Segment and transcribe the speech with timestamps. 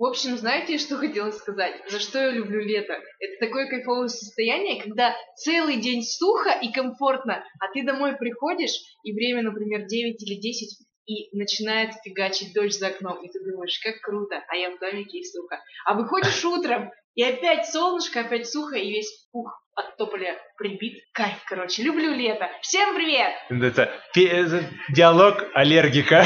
[0.00, 1.74] В общем, знаете, что хотела сказать?
[1.90, 2.94] За что я люблю лето?
[3.18, 9.12] Это такое кайфовое состояние, когда целый день сухо и комфортно, а ты домой приходишь, и
[9.12, 14.00] время, например, 9 или 10, и начинает фигачить дождь за окном, и ты думаешь, как
[14.00, 15.62] круто, а я в домике и сухо.
[15.84, 21.02] А выходишь утром, и опять солнышко, опять сухо, и весь пух от тополя прибит.
[21.12, 22.48] Кайф, короче, люблю лето.
[22.62, 23.32] Всем привет!
[23.48, 26.22] Это пе- диалог аллергика.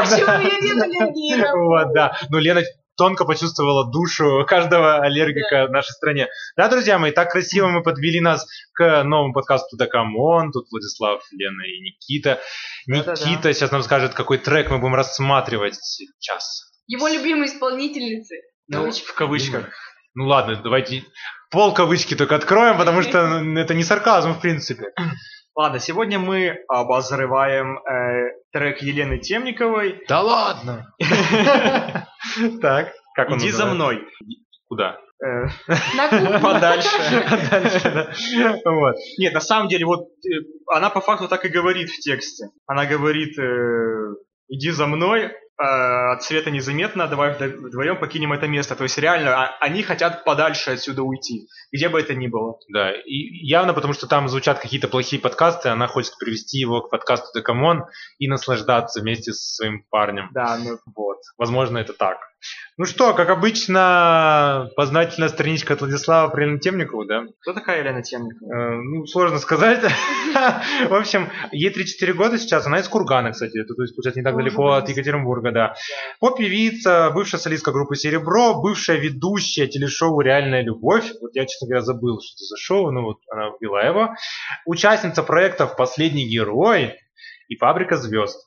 [0.00, 1.52] Почему я нет аллергии?
[1.52, 2.16] Вот, да.
[2.30, 2.62] Ну, Лена
[2.96, 6.28] тонко почувствовала душу каждого аллергика в нашей стране.
[6.56, 10.52] Да, друзья мои, так красиво мы подвели нас к новому подкасту Да come on.
[10.52, 12.40] Тут Владислав, Лена и Никита.
[12.86, 16.72] Никита сейчас нам скажет, какой трек мы будем рассматривать сейчас.
[16.86, 18.36] Его любимые исполнительницы.
[18.68, 19.06] Ну, Кавычки.
[19.06, 19.70] в кавычках.
[20.14, 21.04] Ну ладно, давайте
[21.50, 24.92] пол кавычки только откроем, потому что ну, это не сарказм, в принципе.
[25.54, 30.86] Ладно, сегодня мы обозреваем э, трек Елены Темниковой Да ладно!
[32.60, 34.06] Так, как он «Иди за мной».
[34.68, 34.98] Куда?
[35.24, 35.48] Э.
[36.40, 36.88] Подальше.
[38.64, 38.96] Вот.
[39.18, 40.28] Нет, на самом деле, вот э,
[40.72, 42.50] она по факту так и говорит в тексте.
[42.66, 44.14] Она говорит, э,
[44.48, 48.76] иди за мной, от света незаметно, давай вдвоем покинем это место.
[48.76, 52.58] То есть реально, а- они хотят подальше отсюда уйти, где бы это ни было.
[52.68, 53.14] Да, и
[53.46, 57.48] явно потому, что там звучат какие-то плохие подкасты, она хочет привести его к подкасту Да
[57.48, 57.86] come on
[58.18, 60.30] и наслаждаться вместе со своим парнем.
[60.32, 61.18] Да, ну, Вот.
[61.36, 62.18] Возможно, это так.
[62.76, 67.24] Ну что, как обычно, познавательная страничка от Владислава Темникову, да?
[67.40, 68.52] кто такая Елена Темникова?
[68.52, 69.82] Э, Ну, сложно сказать.
[70.88, 74.24] В общем, ей 34 года сейчас, она из Кургана, кстати, это, то есть, получается, не
[74.24, 75.74] так далеко от Екатеринбурга, да.
[76.20, 81.10] Поп-певица, бывшая солистка группы «Серебро», бывшая ведущая телешоу «Реальная любовь».
[81.20, 84.10] Вот я, честно говоря, забыл, что это за шоу, но вот она вела его.
[84.66, 86.94] Участница проектов «Последний герой»
[87.48, 88.38] и «Фабрика звезд».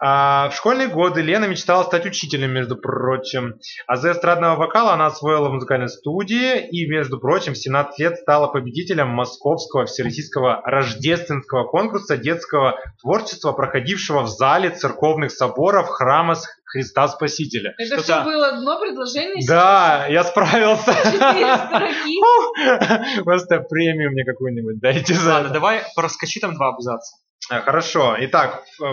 [0.00, 3.54] А, в школьные годы Лена мечтала стать учителем, между прочим.
[3.86, 8.16] А за эстрадного вокала она освоила в музыкальной студии и, между прочим, в 17 лет
[8.18, 16.34] стала победителем Московского всероссийского рождественского конкурса детского творчества, проходившего в зале церковных соборов храма
[16.64, 17.72] Христа Спасителя.
[17.78, 19.46] Это Что-то- все было одно предложение?
[19.46, 20.92] Да, я справился.
[20.92, 23.22] Четыре строки.
[23.22, 27.16] Просто премию мне какую-нибудь дайте за Ладно, давай проскочи там два абзаца.
[27.50, 28.16] А, Хорошо.
[28.20, 28.84] Итак, э,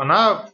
[0.00, 0.50] она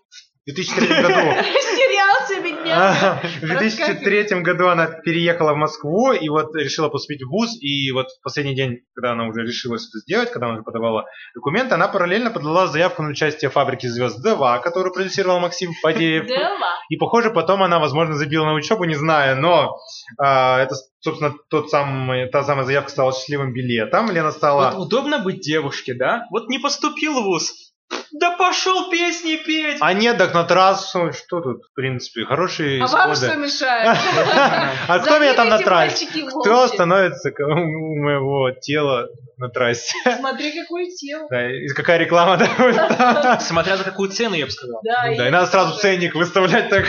[0.47, 1.15] 2003 году
[1.77, 2.37] Растерялся.
[2.73, 7.57] А, В 2003 году она переехала в Москву и вот решила поступить в ВУЗ.
[7.61, 11.07] И вот в последний день, когда она уже решилась это сделать, когда она уже подавала
[11.35, 16.27] документы, она параллельно подала заявку на участие в «Фабрике звезд 2», которую продюсировал Максим Фадеев.
[16.89, 19.77] И, похоже, потом она, возможно, забила на учебу, не знаю, но
[20.19, 24.11] а, это, собственно, тот самый, та самая заявка стала счастливым билетом.
[24.11, 24.71] Лена стала...
[24.71, 26.27] Вот удобно быть девушке, да?
[26.31, 27.73] Вот не поступил в ВУЗ.
[28.13, 29.79] Да пошел песни петь!
[29.81, 33.99] А нет, так на трассу, что тут, в принципе, хорошие А вам что мешает?
[34.89, 36.07] А кто меня там на трассе?
[36.41, 39.95] Кто становится у моего тела на трассе?
[40.19, 41.27] Смотри, какое тело.
[41.31, 42.39] Да, и какая реклама?
[43.41, 44.81] Смотря за какую цену, я бы сказал.
[44.85, 46.87] Да, Ну Да, и надо сразу ценник выставлять так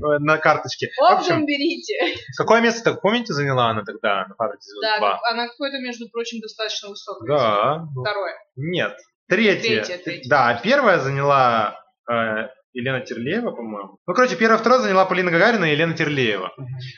[0.00, 0.90] на карточке.
[1.00, 1.94] Общем, берите.
[2.36, 5.20] какое место, так помните, заняла она тогда на фабрике Да, 2?
[5.30, 7.28] она какое-то, между прочим, достаточно высокое.
[7.28, 7.86] Да.
[7.94, 8.34] ну, Второе.
[8.56, 8.96] Нет.
[9.28, 9.82] Третье.
[9.84, 10.28] Третье, третье.
[10.28, 11.80] Да, первая заняла
[12.10, 13.98] э, Елена Терлеева, по-моему.
[14.06, 16.52] Ну, короче, первая, вторая заняла Полина Гагарина и Елена Терлеева,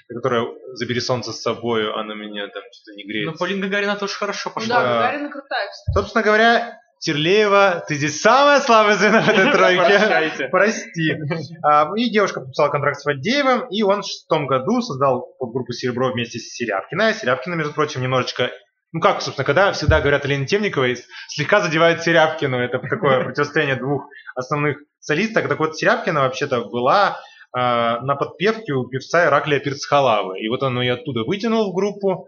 [0.08, 3.26] которая «Забери солнце с собой, а на меня там что-то не греет».
[3.26, 4.76] Ну, Полина Гагарина тоже хорошо пошла.
[4.76, 5.00] да, Да.
[5.02, 5.94] Гагарина крутая, кстати.
[5.98, 10.48] Собственно говоря, Терлеева, ты здесь самое слабое звено в этой тройке.
[10.50, 11.14] Прости.
[11.62, 16.10] А, И девушка подписала контракт с Фадеевым, и он в шестом году создал группу «Серебро»
[16.12, 17.12] вместе с Серябкиной.
[17.12, 18.50] Серябкина, между прочим, немножечко
[18.96, 20.96] ну как, собственно, когда всегда говорят о Лене Темниковой,
[21.28, 22.56] слегка задевает Серябкину.
[22.56, 25.48] Это такое противостояние двух основных солисток.
[25.48, 27.18] Так вот, Серябкина вообще-то была
[27.54, 30.40] э, на подпевке у певца Ираклия Перцхалавы.
[30.40, 32.26] И вот он ее оттуда вытянул в группу.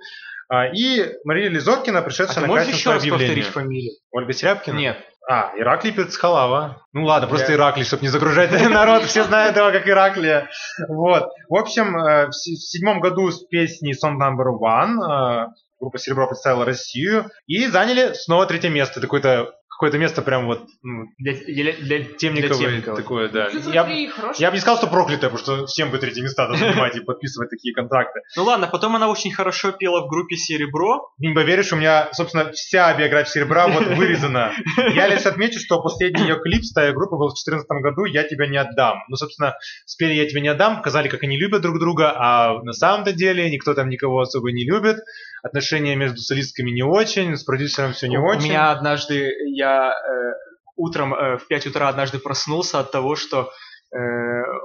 [0.51, 3.93] А, и Мария Лизоткина, А пришедшая ты на можешь еще раз повторить фамилию?
[4.11, 4.77] Ольга Серябкина?
[4.77, 4.99] Нет.
[5.27, 6.83] А, Ираклий Перцхалава.
[6.93, 10.51] Ну ладно, просто Я- Ираклий, чтобы не загружать народ, все знают его как Ираклия.
[10.87, 11.31] Вот.
[11.49, 15.47] В общем, э, в седьмом году с песней Song Number One э,
[15.81, 19.01] группа Серебро представила Россию и заняли снова третье место.
[19.01, 22.97] Такое-то какое-то место прям вот ну, Для, для, для Темниковой, Темниковой.
[22.97, 23.49] такое, да.
[23.73, 23.89] Я,
[24.37, 27.01] я бы не сказал, что проклятое, потому что всем бы третье места надо занимать и
[27.01, 28.21] подписывать такие контракты.
[28.37, 31.13] Ну ладно, потом она очень хорошо пела в группе Серебро.
[31.19, 34.53] Не поверишь, у меня, собственно, вся биография Серебра вот вырезана.
[34.95, 38.25] Я лишь отмечу, что последний ее клип с той группы был в 2014 году «Я
[38.25, 38.99] тебя не отдам».
[39.09, 39.55] Ну, собственно,
[39.87, 43.49] спели «Я тебя не отдам», показали, как они любят друг друга, а на самом-то деле
[43.49, 44.97] никто там никого особо не любит.
[45.41, 48.49] Отношения между солистками не очень, с продюсером все не У очень.
[48.49, 50.33] меня однажды, я э,
[50.77, 53.51] утром э, в 5 утра однажды проснулся от того, что
[53.93, 53.99] э,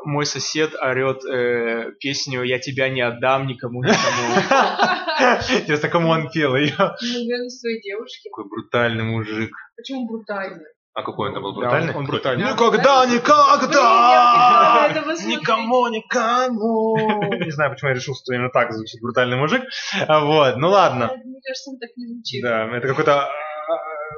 [0.05, 4.35] мой сосед орет э, песню «Я тебя не отдам никому, никому».
[5.59, 6.73] Интересно, кому он пел ее?
[6.77, 8.29] Наверное, своей девушке.
[8.29, 9.51] Какой брутальный мужик.
[9.75, 10.65] Почему брутальный?
[10.95, 11.89] А какой он там был Да, брутальный?
[11.93, 12.43] он- он брутальный.
[12.51, 14.89] Никогда, никогда!
[14.93, 15.03] я.
[15.25, 16.95] Никому, никому.
[17.43, 19.63] Не знаю, почему я решил, что именно так звучит брутальный мужик.
[20.07, 21.07] А, Вот, ну ладно.
[21.23, 22.43] Мне кажется, он так не звучит.
[22.43, 23.27] Да, это какой-то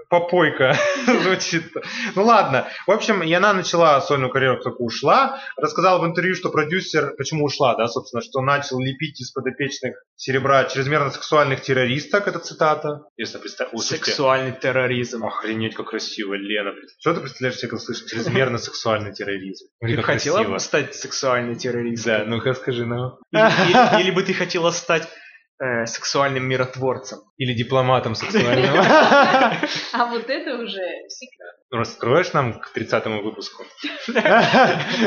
[0.09, 0.75] попойка
[1.23, 1.71] звучит.
[2.15, 2.67] Ну ладно.
[2.87, 5.41] В общем, и она начала сольную карьеру, только ушла.
[5.57, 10.65] Рассказала в интервью, что продюсер, почему ушла, да, собственно, что начал лепить из подопечных серебра
[10.65, 13.03] чрезмерно сексуальных террористок, это цитата.
[13.17, 14.05] Если представь, услышите.
[14.05, 15.25] Сексуальный терроризм.
[15.25, 16.73] Охренеть, как красиво, Лена.
[16.99, 19.65] Что ты представляешь себе, когда слышишь чрезмерно сексуальный терроризм?
[19.81, 22.11] Ты как хотела бы стать сексуальной террористом?
[22.11, 23.17] Да, ну-ка скажи, ну.
[23.31, 25.07] Или бы ты хотела стать
[25.59, 27.19] э, сексуальным миротворцем?
[27.37, 28.75] Или дипломатом сексуальным.
[29.93, 31.55] А вот это уже секрет.
[31.71, 33.63] Раскроешь нам к 30 выпуску?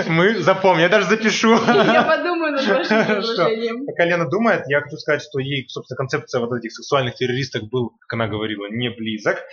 [0.08, 1.54] Мы запомним, я даже запишу.
[1.54, 3.86] Я подумаю над вашим предложением.
[3.86, 7.90] Пока Лена думает, я хочу сказать, что ей, собственно, концепция вот этих сексуальных террористок был,
[8.00, 9.44] как она говорила, не близок.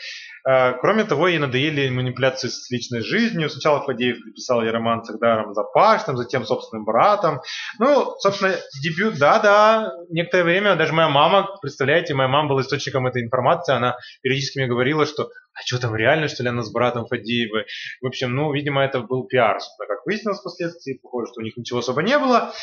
[0.48, 3.50] А, Кроме того, ей надоели манипуляции с личной жизнью.
[3.50, 7.42] Сначала Фадеев приписал ей роман с Агдаром Запашным, затем собственным братом.
[7.78, 13.24] Ну, собственно, дебют, да-да, некоторое время, даже моя мама, представляете, моя мама была источником этой
[13.24, 17.08] информации, она периодически мне говорила, что а что там реально, что ли, она с братом
[17.08, 17.66] Фадеевой?
[18.02, 21.56] В общем, ну, видимо, это был пиар, собственно, как выяснилось впоследствии, похоже, что у них
[21.58, 22.54] ничего особо не было.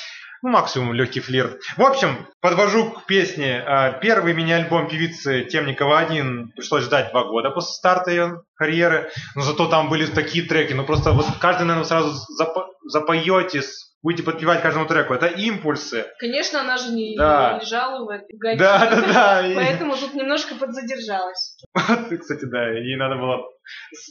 [0.44, 1.60] Ну, максимум легкий флирт.
[1.76, 3.62] В общем, подвожу к песне.
[3.64, 9.08] А, Первый мини-альбом певицы Темникова-1 пришлось ждать два года после старта ее карьеры.
[9.36, 10.72] Но зато там были такие треки.
[10.72, 12.10] Ну, просто вот каждый, наверное, сразу
[12.42, 13.62] запо- запоете,
[14.02, 15.14] будете подпевать каждому треку.
[15.14, 16.06] Это импульсы.
[16.18, 17.60] Конечно, она же не Да.
[17.60, 18.56] в этой годе.
[18.58, 19.42] Да, да, да.
[19.54, 21.56] Поэтому тут немножко подзадержалась.
[21.74, 23.42] Кстати, да, ей надо было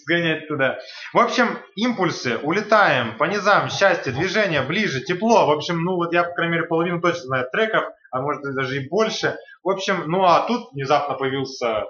[0.03, 0.79] сгонять туда.
[1.13, 5.45] В общем, импульсы, улетаем по низам, счастье, движение, ближе, тепло.
[5.45, 8.77] В общем, ну вот я, по крайней мере, половину точно знаю треков, а может даже
[8.81, 9.35] и больше.
[9.63, 11.85] В общем, ну а тут внезапно появился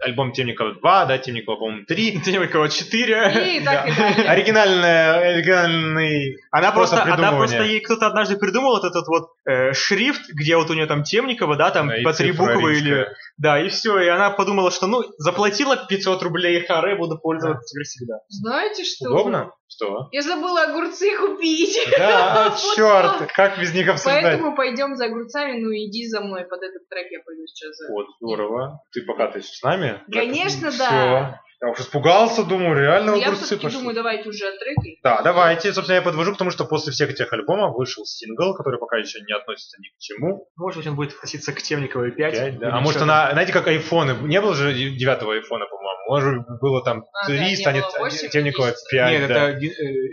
[0.00, 2.20] альбом Темникова 2, да, Темникова, по-моему, 3.
[2.24, 3.56] Темникова 4.
[3.56, 4.28] И так и далее.
[4.28, 10.28] Оригинальный, оригинальный Она Просто она просто ей кто-то однажды придумал вот этот вот э, шрифт,
[10.30, 13.06] где вот у нее там Темникова, да, там Да, по три буквы или
[13.36, 17.84] да, и все, и она подумала, что ну заплатила 500 рублей харе, буду пользоваться теперь
[17.84, 18.20] всегда.
[18.28, 19.10] Знаете что?
[19.10, 19.52] Удобно?
[19.66, 20.08] Что?
[20.12, 21.76] Я забыла огурцы купить.
[21.98, 23.32] Да, Вот черт, так.
[23.32, 24.22] как без них обсуждать?
[24.22, 27.92] Поэтому пойдем за огурцами, ну иди за мной под этот трек, я пойду сейчас за.
[27.92, 28.80] Вот, здорово.
[28.92, 30.00] Ты пока ты с нами?
[30.12, 31.40] Конечно, да.
[31.64, 33.78] Я уж испугался, думаю, реально Ну, я огурцы все-таки пошли.
[33.78, 34.98] думаю, давайте уже от треки.
[35.02, 35.72] Да, давайте.
[35.72, 39.20] Собственно, я подвожу к тому, что после всех этих альбомов вышел сингл, который пока еще
[39.20, 40.46] не относится ни к чему.
[40.56, 42.32] Может быть, он будет относиться к Темниковой 5.
[42.34, 42.66] Пять, да.
[42.68, 43.04] или А может, что-то.
[43.04, 44.14] она, знаете, как айфоны.
[44.28, 45.94] Не было же девятого айфона, по-моему.
[46.06, 47.84] Может, было там А, да, 3 не станет
[48.30, 48.90] Темникова десять.
[48.90, 49.10] 5.
[49.20, 49.48] Нет, да.
[49.48, 49.68] это э,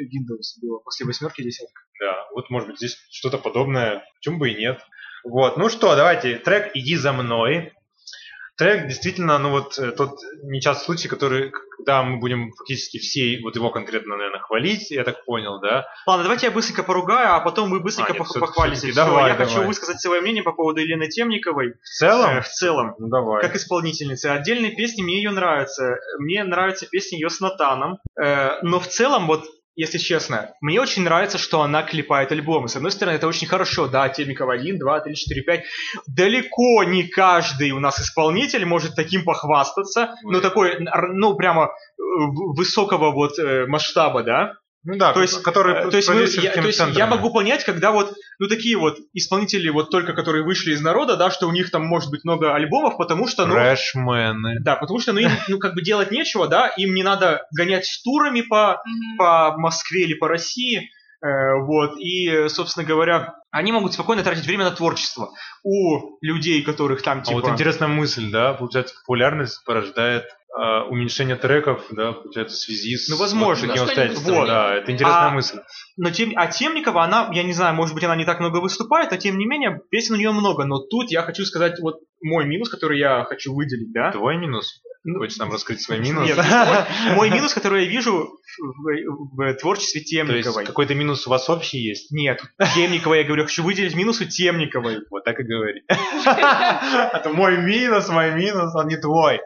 [0.05, 1.81] Windows было после восьмерки десятка.
[1.99, 4.79] Да, вот может быть здесь что-то подобное, почему бы и нет.
[5.25, 7.73] Вот, ну что, давайте, трек «Иди за мной».
[8.61, 13.55] Трек действительно, ну вот э, тот нечастый случай, который, когда мы будем фактически все, вот
[13.55, 15.87] его конкретно, наверное, хвалить, я так понял, да?
[16.05, 18.93] Ладно, давайте я быстренько поругаю, а потом вы быстренько А, нет, пох- похвалите.
[18.93, 19.67] давай, я хочу давай.
[19.67, 22.29] высказать свое мнение по поводу Елены Темниковой В целом?
[22.37, 22.93] э, в целом.
[22.99, 23.41] Ну давай.
[23.41, 24.31] Как исполнительница.
[24.33, 25.95] Отдельные песни мне ее нравятся.
[26.19, 27.97] Мне нравится песня ее с Натаном.
[28.23, 29.43] Э, но в целом, вот,
[29.81, 32.67] если честно, мне очень нравится, что она клепает альбомы.
[32.67, 33.87] С одной стороны, это очень хорошо.
[33.87, 35.63] Да, Темникова 1, 2, 3, 4, 5.
[36.05, 40.13] Далеко не каждый у нас исполнитель может таким похвастаться.
[40.23, 40.33] Ой.
[40.33, 40.77] Ну, такой,
[41.13, 44.53] ну, прямо э, высокого вот э, масштаба, да?
[44.83, 47.63] Ну да, То есть, который Э, то есть, мы- я, то есть я могу понять,
[47.63, 51.51] когда вот, ну такие вот исполнители, вот только которые вышли из народа, да, что у
[51.51, 54.59] них там может быть много альбомов, потому что, ну, Рэшмены.
[54.61, 57.85] да, потому что, ну, им, ну, как бы делать нечего, да, им не надо гонять
[57.85, 58.81] с турами по,
[59.19, 60.89] по Москве или по России,
[61.23, 65.31] э, вот, и, собственно говоря, они могут спокойно тратить время на творчество.
[65.63, 67.41] У людей, которых там, А типа...
[67.41, 73.07] вот интересная мысль, да, получается, популярность порождает а, уменьшение треков, да, получается, в связи с
[73.07, 74.47] Ну, возможно, вот вот.
[74.47, 75.59] Да, это интересная А- мысль.
[75.97, 79.11] Но тем, а Темникова, она, я не знаю, может быть, она не так много выступает,
[79.11, 80.65] но тем не менее, песен у нее много.
[80.65, 84.11] Но тут я хочу сказать вот мой минус, который я хочу выделить, да.
[84.11, 84.81] Твой минус?
[85.03, 86.27] Ну, Хочешь нам раскрыть свой минус?
[86.27, 86.37] Нет,
[87.07, 90.65] мой, мой минус, который я вижу в, в творчестве То есть Темниковой.
[90.65, 92.11] какой-то минус у вас общий есть?
[92.11, 92.41] Нет,
[92.75, 94.99] Темникова, я говорю, хочу выделить минус у Темниковой.
[95.09, 95.83] Вот так и говори.
[95.87, 99.41] Это мой минус, мой минус, он не твой.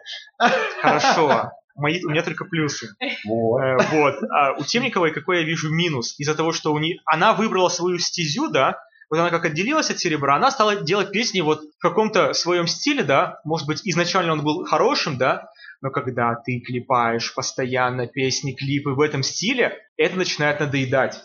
[0.81, 1.51] Хорошо.
[1.75, 2.95] Мои, у меня только плюсы.
[3.25, 3.59] Вот.
[3.61, 4.15] Э, вот.
[4.31, 6.17] А у Темниковой какой я вижу минус?
[6.17, 8.77] Из-за того, что у нее, она выбрала свою стезю, да,
[9.09, 13.03] вот она как отделилась от серебра, она стала делать песни вот в каком-то своем стиле,
[13.03, 15.49] да, может быть, изначально он был хорошим, да,
[15.81, 21.21] но когда ты клепаешь постоянно песни, клипы в этом стиле, это начинает надоедать.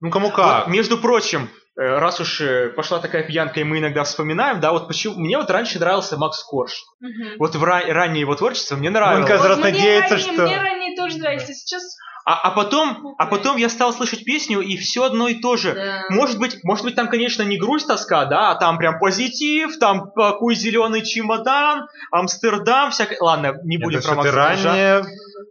[0.00, 0.68] Ну, кому Вот, как.
[0.68, 5.16] между прочим, раз уж э, пошла такая пьянка, и мы иногда вспоминаем, да, вот почему...
[5.16, 6.72] Мне вот раньше нравился Макс Корж.
[7.00, 7.36] Мгм.
[7.38, 9.22] Вот в ра- раннее его творчество мне нравилось.
[9.22, 11.52] Он каждый раз мне надеется, ранее- что- Мне ранее тоже нравится.
[11.52, 11.82] Сейчас...
[12.26, 15.74] А, а потом, а потом я стал слышать песню, и все одно и то же.
[15.74, 16.04] Да.
[16.08, 20.10] Может быть, может быть, там, конечно, не грусть, тоска, да, а там прям позитив, там
[20.10, 23.18] какой зеленый чемодан, Амстердам, всякое.
[23.20, 24.68] Ладно, не будем Это про Макса Коржа.
[24.70, 25.04] ранее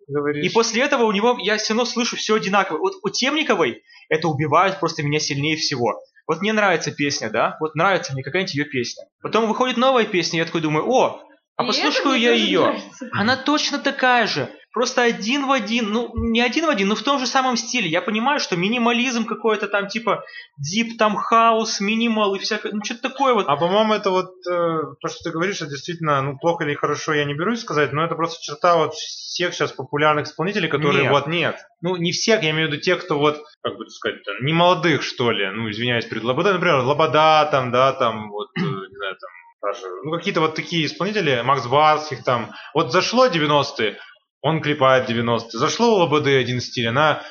[0.08, 0.44] говоришь.
[0.46, 2.80] И после этого у него я все равно слышу все одинаково.
[2.80, 6.00] Вот у Темниковой это убивает просто меня сильнее всего.
[6.28, 9.06] Вот мне нравится песня, да, вот нравится мне какая-нибудь ее песня.
[9.22, 11.22] Потом выходит новая песня, я такой думаю, о,
[11.56, 12.62] а И послушаю я ее.
[12.62, 13.10] нравится.
[13.12, 14.50] Она точно такая же.
[14.74, 17.88] Просто один в один, ну, не один в один, но в том же самом стиле.
[17.88, 20.24] Я понимаю, что минимализм какой-то там, типа,
[20.58, 23.46] дип, там, хаус, минимал и всякое, ну, что-то такое вот.
[23.48, 27.14] А по-моему, это вот э, то, что ты говоришь, это действительно, ну, плохо или хорошо,
[27.14, 31.12] я не берусь сказать, но это просто черта вот всех сейчас популярных исполнителей, которые нет,
[31.12, 31.58] вот, нет.
[31.82, 35.04] ну, не всех, я имею в виду тех, кто вот, как бы сказать, не молодых,
[35.04, 39.18] что ли, ну, извиняюсь перед Лобода, например, Лобода, там, да, там, вот, э, не знаю,
[39.20, 39.30] там,
[39.62, 43.98] даже, ну, какие-то вот такие исполнители, Макс Барских, там, вот зашло 90-е,
[44.44, 47.24] он клепает 90-е, зашло у Лободы один стиль, она,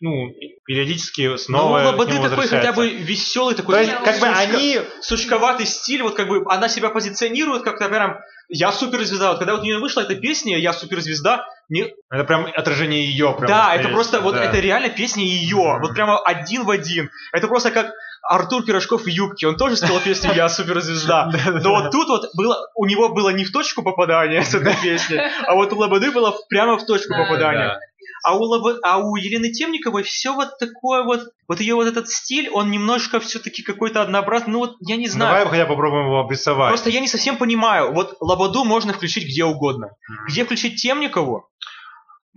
[0.00, 0.30] ну,
[0.64, 4.38] периодически снова ну, Лободы такой хотя бы веселый, такой То есть, Я как бы сучка-
[4.38, 9.30] они сучковатый стиль, вот как бы она себя позиционирует как-то прям я суперзвезда.
[9.30, 11.88] Вот когда вот у нее вышла эта песня, я суперзвезда, мне...
[12.10, 13.34] Это прям отражение ее.
[13.36, 14.44] Прям да, это просто, вот да.
[14.44, 15.82] это реально песня ее, Мгм.
[15.82, 17.10] вот прямо один в один.
[17.32, 17.90] Это просто как
[18.28, 21.30] Артур Пирожков в юбке, он тоже спел песню «Я суперзвезда».
[21.62, 25.20] Но вот тут вот было, у него было не в точку попадания с этой песней,
[25.46, 27.78] а вот у Лободы было прямо в точку Да, попадания.
[28.24, 32.08] А у, Лобо- а у Елены Темниковой все вот такое вот, вот ее вот этот
[32.08, 35.34] стиль, он немножко все-таки какой-то однообразный, ну вот я не знаю.
[35.34, 36.70] Давай хотя попробуем его обрисовать.
[36.70, 37.92] Просто я не совсем понимаю.
[37.92, 39.90] Вот Лободу можно включить где угодно.
[40.28, 41.48] Где включить Темникову?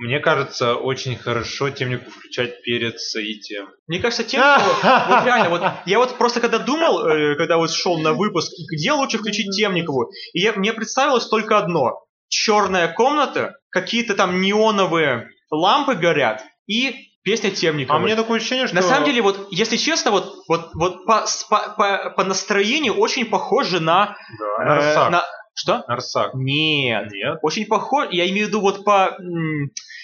[0.02, 3.68] Мне кажется, очень хорошо темнику включать перед соитием.
[3.88, 4.74] Мне кажется, Темникову...
[5.10, 8.94] Вот реально, вот я вот просто когда думал, э, когда вот шел на выпуск, где
[8.94, 12.02] лучше включить Темникову, и я- мне представилось только одно.
[12.30, 18.00] Черная комната, какие-то там неоновые лампы горят, и песня Темниковой.
[18.00, 18.76] А мне такое ощущение, что...
[18.76, 23.26] На самом деле, вот, если честно, вот, вот, вот по, по, по- по настроению очень
[23.26, 24.18] похоже на...
[24.40, 25.12] Да, э, Нарсак.
[25.12, 25.84] на- Что?
[25.88, 26.34] Нарсак.
[26.34, 27.12] Нет.
[27.12, 27.40] Нет.
[27.42, 29.18] Очень похож, я имею в виду вот по,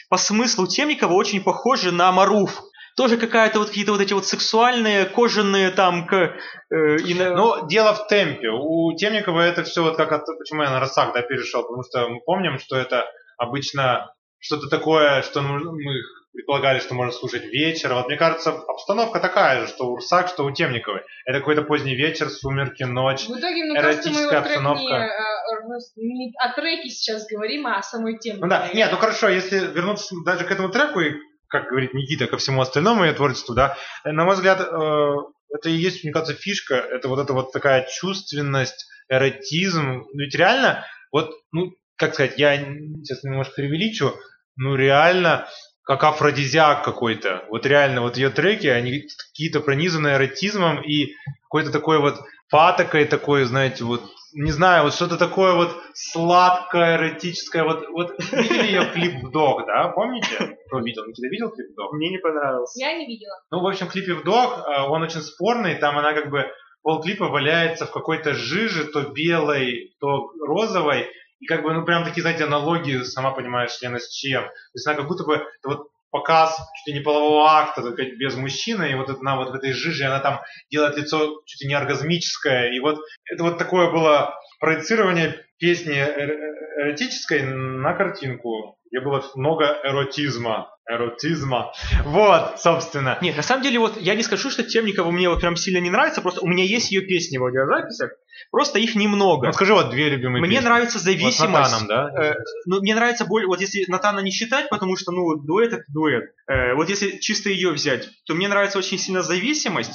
[0.10, 2.62] по смыслу Темникова очень похоже на Маруф.
[2.98, 6.08] Тоже какая-то вот какие-то вот эти вот сексуальные, кожаные там...
[6.08, 6.36] К,
[6.70, 8.50] э, и Но дело в темпе.
[8.50, 10.12] У Темникова это все вот как...
[10.12, 10.25] От...
[10.25, 11.64] Почему я на Росак да, перешел?
[11.64, 13.06] Потому что мы помним, что это
[13.38, 14.14] обычно
[14.46, 15.92] что-то такое, что мы
[16.34, 17.94] предполагали, что можно слушать вечер.
[17.94, 21.02] Вот мне кажется, обстановка такая же, что у Рсак, что у Темниковой.
[21.25, 23.25] Это какой-то поздний вечер, сумерки, ночь.
[23.28, 24.96] В итоге, мне кажется, мы Эротическая трек не, обстановка.
[24.96, 28.40] э, раз- не о треке сейчас говорим, а о самой теме.
[28.42, 31.14] Ну да, нет, ну хорошо, если вернуться даже к этому треку и,
[31.48, 35.14] как говорит Никита, ко всему остальному ее творчеству, да, э, на мой взгляд, э,
[35.50, 40.36] это и есть, мне кажется, фишка, это вот эта вот такая чувственность, эротизм, Ну, ведь
[40.36, 44.14] реально, вот, ну, как сказать, я сейчас немножко преувеличу,
[44.58, 45.48] ну реально,
[45.84, 52.00] как афродизиак какой-то, вот реально, вот ее треки, они какие-то пронизаны эротизмом и какой-то такой
[52.00, 52.20] вот
[52.50, 54.02] патокой такой, знаете, вот
[54.36, 57.64] не знаю, вот что-то такое вот сладкое, эротическое.
[57.64, 59.88] Вот, вот видели ее клип «Вдох», да?
[59.90, 60.58] Помните?
[60.68, 61.06] Кто видел?
[61.06, 61.94] Никита видел клип «Вдох»?
[61.94, 62.78] Мне не понравился.
[62.78, 63.34] Я не видела.
[63.50, 65.76] Ну, в общем, в клипе «Вдох» э, он очень спорный.
[65.76, 66.46] Там она как бы
[66.84, 71.08] полклипа валяется в какой-то жиже, то белой, то розовой.
[71.46, 74.46] И как бы, ну, прям такие, знаете, аналогии, сама понимаешь, Лена, с чем.
[74.46, 78.36] То есть она как будто бы вот показ чуть ли не полового акта, только без
[78.36, 81.75] мужчины, и вот она вот в этой жиже, она там делает лицо чуть ли не
[81.75, 89.24] оргазмическое, и вот это вот такое было проецирование песни эр- эротической на картинку, где было
[89.36, 91.74] много эротизма, эротизма,
[92.04, 93.18] вот, собственно.
[93.22, 95.89] Нет, на самом деле, вот я не скажу, что Темникова мне вот прям сильно не
[95.89, 98.12] нравится, просто у меня есть ее песни в аудиозаписях,
[98.51, 99.48] просто их немного.
[99.48, 100.65] Ну, скажи вот две любимые Мне песни.
[100.65, 101.42] нравится Вот с зависимость.
[101.42, 102.10] Натаном, да?
[102.22, 105.84] Э, ну, мне нравится более, вот если Натана не считать, потому что, ну, дуэт это
[105.89, 106.25] дуэт.
[106.48, 109.94] Э, вот если чисто ее взять, то мне нравится очень сильно зависимость,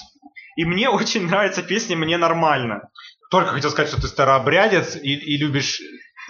[0.56, 2.90] и мне очень нравится песня «Мне нормально».
[3.30, 5.80] Только хотел сказать, что ты старообрядец и, и любишь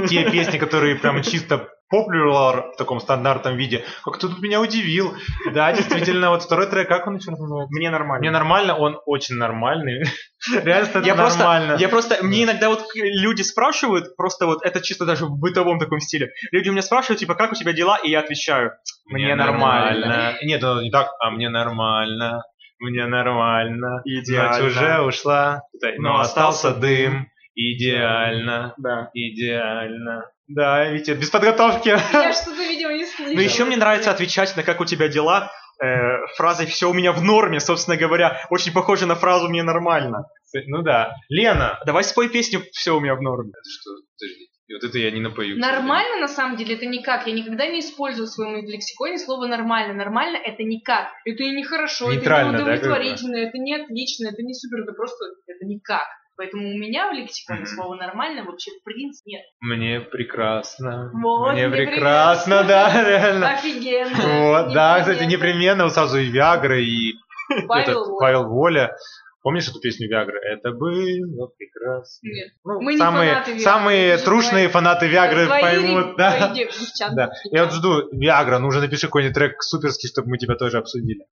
[0.08, 3.84] те песни, которые прям чисто popular в таком стандартном виде.
[4.04, 5.14] Как ты тут меня удивил.
[5.52, 7.76] Да, действительно, вот второй трек, как он еще называется?
[7.76, 8.20] Мне нормально.
[8.20, 10.04] Мне нормально, он очень нормальный.
[10.64, 11.76] Реально, это я просто, нормально.
[11.78, 16.00] я просто, мне иногда вот люди спрашивают, просто вот это чисто даже в бытовом таком
[16.00, 16.30] стиле.
[16.52, 18.72] Люди у меня спрашивают, типа, как у тебя дела, и я отвечаю,
[19.06, 20.36] мне нормально.
[20.42, 22.42] Нет, ну, не так, а мне нормально.
[22.78, 24.00] Мне нормально.
[24.06, 24.58] Идеально.
[24.58, 25.62] Ночь уже ушла,
[25.98, 27.29] но Но остался остался дым.
[27.54, 28.74] Идеально.
[28.78, 29.10] Да.
[29.12, 30.30] Идеально.
[30.48, 31.88] Да, Витя, без подготовки.
[31.88, 33.34] Я что-то, видимо, не слышала.
[33.34, 35.52] Ну еще мне нравится отвечать на как у тебя дела
[35.82, 40.26] э, фразой «все у меня в норме», собственно говоря, очень похоже на фразу «мне нормально».
[40.66, 41.14] Ну да.
[41.28, 41.78] Лена.
[41.86, 43.50] Давай спой песню «все у меня в норме».
[43.50, 43.90] Это что?
[44.18, 44.50] Подожди.
[44.70, 45.58] И вот это я не напою.
[45.58, 47.26] Нормально, на самом деле, это никак.
[47.26, 49.94] Я никогда не использую в своем лексиконе слово «нормально».
[49.94, 51.08] Нормально— это никак.
[51.24, 54.92] Это и нехорошо, Нейтрально, это да, не удовлетворительно, это не отлично, это не супер, это
[54.92, 56.06] просто это никак.
[56.40, 57.66] Поэтому у меня в лексиконе Мгм.
[57.68, 59.42] слова «нормально» вообще в принципе нет.
[59.60, 61.10] Мне прекрасно.
[61.12, 63.50] Вот, Мне мне прекрасно, да, реально.
[63.50, 64.16] Офигенно.
[64.64, 65.90] Вот, да, кстати, непременно.
[65.90, 67.12] сразу и Виагра, и
[67.68, 68.18] Павел этот Воля.
[68.20, 68.96] Павел Воля.
[69.42, 70.38] Помнишь эту песню Виагры?
[70.50, 72.26] Это было прекрасно.
[72.26, 72.48] Нет.
[72.64, 76.36] Ну, Мы не самые, фанаты Виагры, самые трушные фанаты Виагры Твои поймут, да.
[76.38, 77.30] твои дев- девчата, Да.
[77.50, 81.26] Я вот жду Виагра, ну уже напиши какой-нибудь трек суперский, чтобы мы тебя тоже обсудили.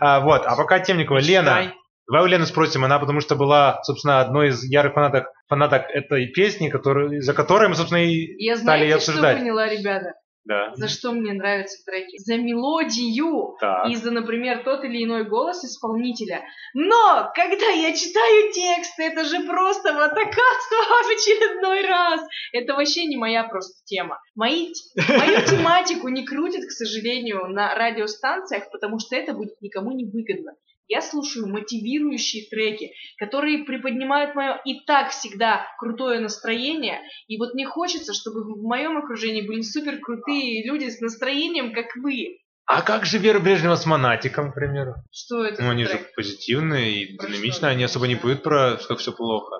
[0.00, 1.72] А, вот, а пока Темникова, Лена.
[2.06, 6.26] Давай у Лены спросим, она потому что была, собственно, одной из ярых фанаток, фанаток этой
[6.28, 9.38] песни, который, за которой мы, собственно, и Я стали ее знаете, что обсуждать.
[9.38, 10.14] поняла, ребята?
[10.46, 10.72] Да.
[10.74, 12.18] За что мне нравятся треки?
[12.18, 13.88] За мелодию Так.
[13.88, 16.42] и за, например, тот или иной голос исполнителя.
[16.74, 22.20] Но, когда я читаю текст, это же просто водокатство в очередной раз.
[22.52, 24.20] Это вообще не моя просто тема.
[24.34, 24.68] Мои,
[25.08, 30.52] мою тематику не крутят, к сожалению, на радиостанциях, потому что это будет никому не выгодно.
[30.86, 37.00] Я слушаю мотивирующие треки, которые приподнимают мое и так всегда крутое настроение.
[37.26, 41.86] И вот мне хочется, чтобы в моем окружении были супер крутые люди с настроением, как
[41.96, 42.38] вы.
[42.66, 44.94] А как же Вера Брежнева с Монатиком, к примеру?
[45.12, 47.66] Что это Ну, они же позитивные и Про динамичные, что?
[47.68, 49.56] они особо не поют про как все плохо.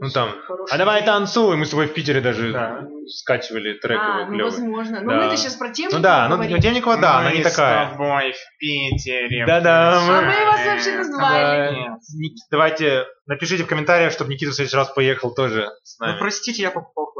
[0.00, 0.30] Ну там,
[0.70, 2.80] а давай танцуем, мы с тобой в Питере даже Да.
[3.06, 4.50] скачивали трек А, его ну клёвый.
[4.50, 5.00] возможно.
[5.02, 5.16] Но Да.
[5.18, 6.58] мы-то сейчас про тему Ну да, ну.
[6.58, 7.90] Темникова, да, она не Мы с такая.
[7.90, 9.44] тобой в Питере.
[9.46, 11.74] Да-да, А мы вас вообще назвали.
[11.74, 11.96] Да.
[12.16, 16.18] Ник- Давайте напишите в комментариях, чтобы Никита в следующий раз поехал тоже с Ну, нами.
[16.18, 17.11] простите, я покупал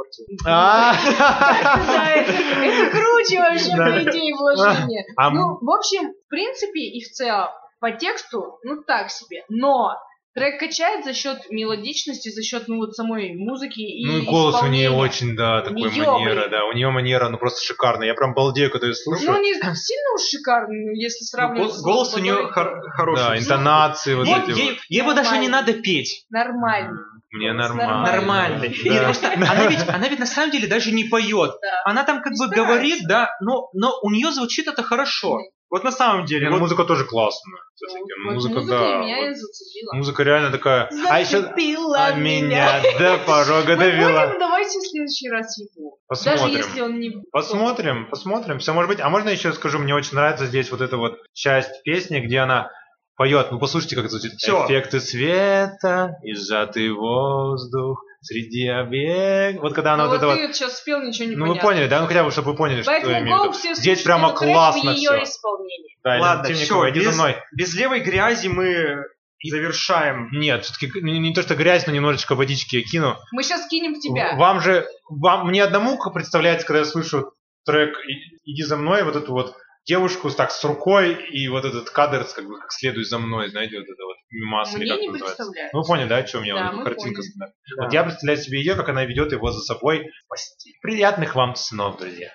[0.45, 0.93] А,
[2.15, 5.05] это, круче вообще, по идее, вложения.
[5.17, 9.43] А Ну, в общем, в принципе и в целом, по тексту, ну так себе.
[9.49, 9.91] Но
[10.33, 14.61] трек качает за счет мелодичности, за счет, ну вот самой музыки и Ну и голос
[14.63, 16.49] у нее очень, да, такой манера, блин.
[16.51, 18.07] да, у нее манера, ну просто шикарная.
[18.07, 19.41] Я прям балдею, когда ее Ну, слушаю.
[19.41, 23.23] не сильно уж шикарный, ну, если сравнивать Гол- с Голос у нее хор- хороший.
[23.23, 24.77] Да, интонации вот Ей- эти ей- вот.
[24.89, 26.25] Его даже не надо петь.
[26.29, 26.99] Нормально.
[27.33, 28.03] Мне нормально.
[28.03, 28.69] Нормальный.
[28.69, 29.05] И Да.
[29.05, 31.55] просто она ведь, она ведь на самом деле даже не поет.
[31.61, 31.81] Да.
[31.83, 32.63] Она там как бы Старается.
[32.63, 35.39] говорит, да, но, но у нее звучит это хорошо.
[35.71, 36.45] Вот на самом деле.
[36.49, 37.57] Ну, вот музыка тоже классная.
[37.81, 38.97] Вот Музыка, музыка да.
[38.97, 39.31] меня вот.
[39.31, 39.93] и зацепила.
[39.95, 40.89] Музыка реально такая.
[41.09, 44.27] А еще Зацепила а меня до порога Мы довела.
[44.27, 45.97] будем, давайте в следующий раз его.
[46.07, 46.43] Посмотрим.
[46.53, 47.11] Даже если он не...
[47.31, 48.59] Посмотрим, посмотрим.
[48.59, 48.99] Все может быть.
[48.99, 52.69] А можно еще скажу, мне очень нравится здесь вот эта вот часть песни, где она
[53.15, 53.51] поет.
[53.51, 54.37] Ну послушайте, как это звучит.
[54.39, 54.65] Всё.
[54.65, 59.63] Эффекты света и сжатый воздух среди объектов.
[59.63, 61.47] Вот когда она Ну, вот это вот ты вот сейчас спел, ничего не Ну вы
[61.51, 61.69] понятно.
[61.69, 62.01] поняли, да?
[62.01, 63.51] Ну хотя бы, чтобы вы поняли, что я имею в виду.
[63.53, 65.23] все Здесь прямо классно ее все.
[65.23, 65.97] исполнении.
[66.03, 67.35] Да, Ладно, Темникова, иди за без- мной.
[67.53, 69.03] без левой грязи мы
[69.45, 70.29] завершаем.
[70.31, 73.17] Нет, все-таки не, не то, что грязь, но немножечко водички я кину.
[73.33, 74.35] Мы сейчас кинем в тебя.
[74.37, 77.33] Вам же, вам, мне одному представляется, когда я слышу
[77.65, 81.89] трек «И- «Иди за мной», вот эту вот девушку так, с рукой и вот этот
[81.89, 85.09] кадр как бы как следуй за мной, знаете, вот это вот мимас или как не
[85.09, 85.45] называется.
[85.73, 86.55] Ну, вы поняли, да, о чем я?
[86.55, 87.21] Да, вот мы картинка.
[87.21, 87.53] поняли.
[87.77, 90.73] Вот я представляю себе ее, как она ведет его за собой в постель.
[90.81, 92.31] Приятных вам снов, друзья.